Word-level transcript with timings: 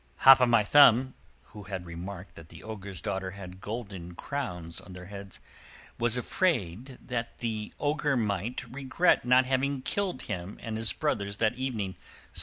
Hop 0.25 0.41
o' 0.41 0.47
My 0.47 0.63
Thumb, 0.63 1.13
who 1.53 1.65
had 1.65 1.85
remarked 1.85 2.33
that 2.33 2.49
the 2.49 2.63
Ogre's 2.63 3.01
daughters 3.01 3.35
had 3.35 3.61
golden 3.61 4.15
crowns 4.15 4.81
on 4.81 4.93
their 4.93 5.05
heads, 5.05 5.39
was 5.99 6.17
afraid 6.17 6.97
that 6.99 7.37
the 7.37 7.71
Ogre 7.79 8.17
might 8.17 8.63
regret 8.73 9.25
not 9.25 9.45
having 9.45 9.83
killed 9.83 10.23
him 10.23 10.57
and 10.63 10.75
his 10.75 10.91
brothers 10.91 11.37
that 11.37 11.53
evening. 11.53 11.93